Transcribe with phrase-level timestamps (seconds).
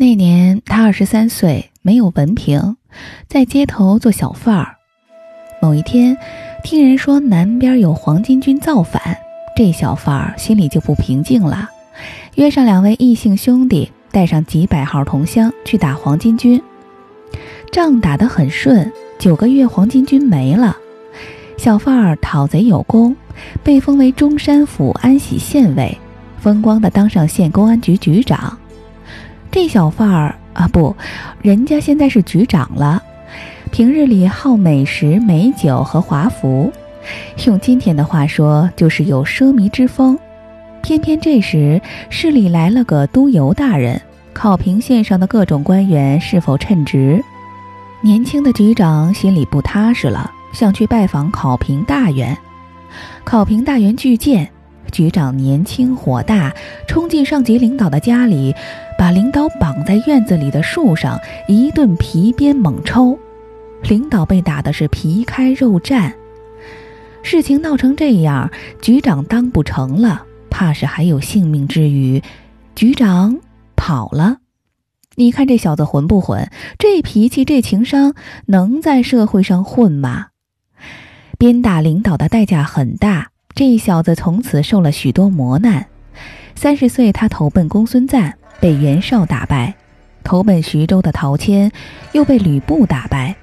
[0.00, 2.76] 那年他二十三岁，没有文凭，
[3.26, 4.76] 在街头做小贩儿。
[5.60, 6.16] 某一天，
[6.62, 9.02] 听人说南边有黄巾军造反，
[9.56, 11.68] 这小贩儿心里就不平静了，
[12.36, 16.62] 约上两位异姓兄弟，带上几百号同乡去打黄巾军。
[17.72, 20.76] 仗打得很顺，九个月黄巾军没了，
[21.56, 23.16] 小贩儿讨贼有功，
[23.64, 25.98] 被封为中山府安喜县尉，
[26.38, 28.57] 风光的当上县公安局局长。
[29.50, 30.94] 这小贩儿啊，不，
[31.42, 33.02] 人家现在是局长了。
[33.70, 36.72] 平日里好美食、美酒和华服，
[37.46, 40.18] 用今天的话说，就是有奢靡之风。
[40.82, 44.00] 偏偏这时市里来了个督邮大人，
[44.32, 47.22] 考评县上的各种官员是否称职。
[48.00, 52.36] 年轻的局长心里不踏实了，想去拜访考评大员。
[53.24, 54.48] 考评大员拒见。
[54.90, 56.54] 局长年轻火大，
[56.86, 58.54] 冲进上级领导的家里，
[58.98, 63.18] 把领导绑在院子里的树上，一顿皮鞭猛抽，
[63.82, 66.12] 领导被打的是皮开肉绽。
[67.22, 68.50] 事情闹成这样，
[68.80, 72.22] 局长当不成了，怕是还有性命之余，
[72.74, 73.38] 局长
[73.76, 74.38] 跑了。
[75.16, 76.48] 你看这小子混不混？
[76.78, 78.14] 这脾气，这情商，
[78.46, 80.28] 能在社会上混吗？
[81.38, 83.30] 鞭打领导的代价很大。
[83.58, 85.86] 这小子从此受了许多磨难。
[86.54, 89.74] 三十岁，他投奔公孙瓒，被袁绍打败；
[90.22, 91.72] 投奔徐州的陶谦，
[92.12, 93.34] 又被吕布打败。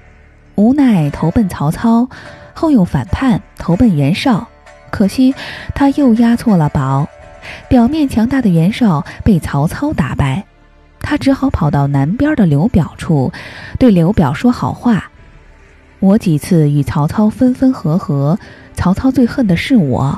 [0.54, 2.08] 无奈投奔曹操，
[2.54, 4.48] 后又反叛投奔袁绍。
[4.90, 5.34] 可惜
[5.74, 7.06] 他又押错了宝。
[7.68, 10.46] 表面强大的袁绍被曹操打败，
[11.02, 13.30] 他只好跑到南边的刘表处，
[13.78, 15.10] 对刘表说好话。
[16.00, 18.38] 我几次与曹操分分合合。
[18.76, 20.16] 曹操最恨的是我，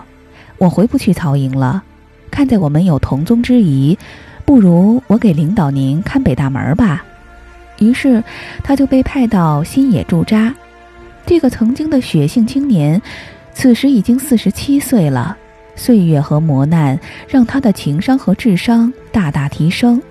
[0.58, 1.82] 我回不去曹营了。
[2.30, 3.96] 看在我们有同宗之谊，
[4.44, 7.02] 不如我给领导您看北大门吧。
[7.78, 8.22] 于是，
[8.62, 10.54] 他就被派到新野驻扎。
[11.24, 13.00] 这个曾经的血性青年，
[13.54, 15.36] 此时已经四十七岁了。
[15.76, 20.02] 岁月和磨难让他的情商和智商大大提升。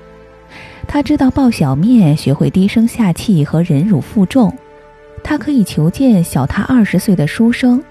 [0.88, 4.52] 他知道报小面，学会低声下气和忍辱负重。
[5.22, 7.84] 他可以求见小他二十岁的书生。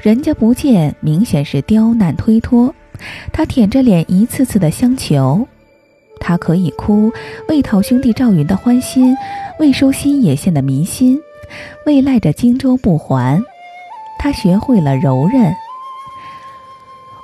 [0.00, 2.74] 人家不见，明显是刁难推脱。
[3.32, 5.46] 他舔着脸一次次的相求。
[6.20, 7.12] 他可以哭，
[7.48, 9.16] 为讨兄弟赵云的欢心，
[9.60, 11.18] 为收新野县的民心，
[11.86, 13.40] 为赖着荆州不还。
[14.18, 15.54] 他学会了柔韧。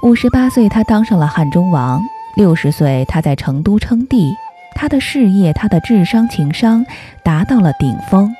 [0.02, 1.98] 五十八岁，他当上了汉中王；
[2.36, 4.32] 六十岁，他在成都称帝。
[4.76, 6.84] 他的事业，他的智商、情商
[7.22, 8.32] 达到了顶峰。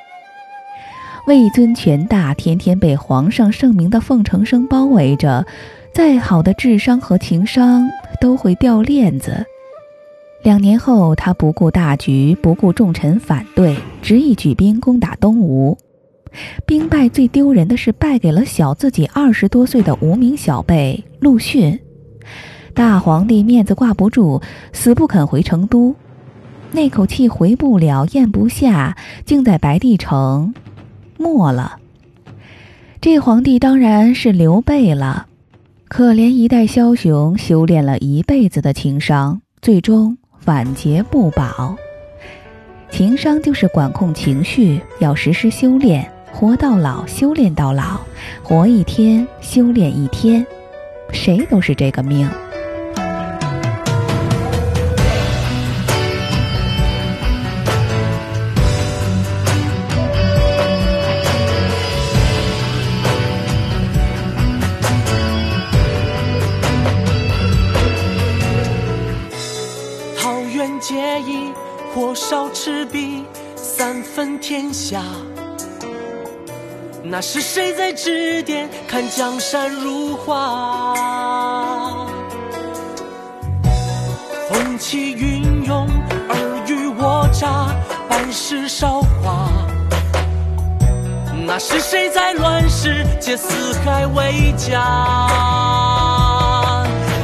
[1.27, 5.43] 位尊权大，天天被皇上圣明的奉承声包围着，
[5.91, 7.89] 再好的智商和情商
[8.21, 9.43] 都会掉链子。
[10.43, 15.75] 两年后，他不顾大局，不顾众臣反对，执意举兵攻打东吴。
[16.63, 21.79] 兵败最丢人的是败给了小自己二十多岁的无名小辈陆逊。
[22.75, 24.39] 大皇帝面子挂不住，
[24.73, 25.95] 死不肯回成都，
[26.71, 30.53] 那口气回不了，咽不下，竟在白帝城。
[31.17, 31.79] 没了，
[33.01, 35.27] 这皇帝当然是刘备了。
[35.87, 41.75] 可怜一代枭雄，修炼了一辈子的情商，最终晚节不保。
[42.89, 47.99] 情商就是管控情绪，要时时修炼，活到老，修炼到老，
[48.43, 50.45] 活一天，修炼一天，
[51.11, 52.29] 谁都是这个命。
[73.77, 75.01] 三分天下。
[77.03, 80.95] 那是谁在指点，看江山如画？
[84.49, 85.89] 风起云涌，
[86.29, 87.67] 尔虞我诈，
[88.07, 89.49] 半世韶华。
[91.45, 94.79] 那是谁在乱世，借四海为家？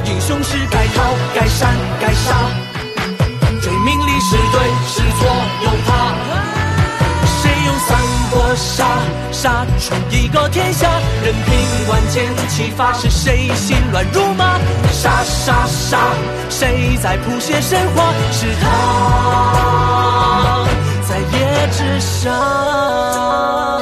[0.04, 2.36] 英雄是该逃，该闪，该杀。
[3.62, 5.20] 追名利是对是错
[5.64, 5.90] 由他，
[8.56, 8.86] 杀
[9.32, 10.88] 杀出一个天下？
[11.24, 14.60] 任凭万箭齐发，是谁心乱如麻？
[14.92, 15.98] 杀杀杀，
[16.50, 18.14] 谁在谱写神话？
[18.32, 18.68] 是他
[21.08, 23.81] 在夜之上。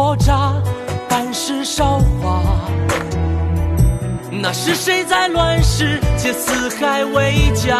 [0.00, 0.52] 我诈，
[1.08, 2.40] 半世韶华。
[4.30, 7.76] 那是谁在乱世借四海为家？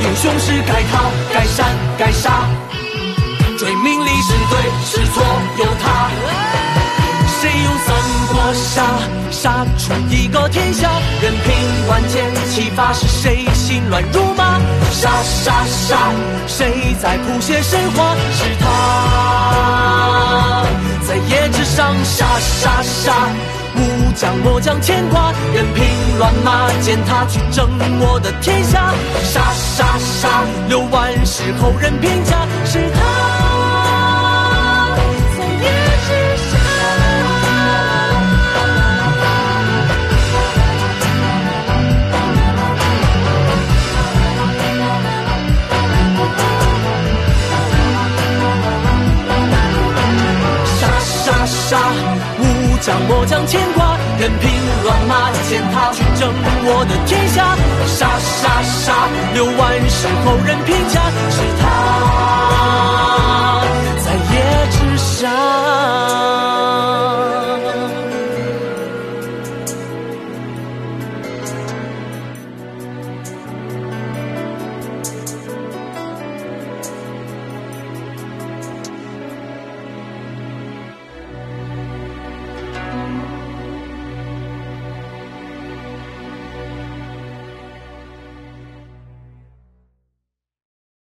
[0.00, 1.66] 英雄是该逃该闪
[1.98, 2.46] 该杀，
[3.58, 4.54] 追名利是对
[4.84, 5.23] 是错。
[9.44, 10.88] 杀出一个天下？
[11.20, 14.58] 任凭万箭齐发，是谁心乱如麻？
[14.90, 16.10] 杀杀杀，
[16.46, 18.16] 谁在谱写神话？
[18.32, 18.66] 是他，
[21.06, 23.12] 在夜之上杀杀杀，
[23.76, 23.80] 武
[24.16, 25.84] 将莫将牵挂，任凭
[26.18, 27.68] 乱马践踏去争
[28.00, 28.94] 我的天下。
[29.24, 33.23] 杀杀杀，六万世后人评价，是他。
[53.46, 54.50] 牵挂，任凭
[54.84, 56.32] 乱马践踏去争
[56.66, 57.56] 我的天下。
[57.86, 59.52] 杀杀杀，六万
[59.90, 61.00] 身后任评价，
[61.30, 61.62] 是他
[64.04, 64.34] 在夜
[64.70, 66.23] 之上。